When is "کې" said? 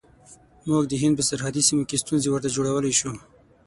1.89-2.01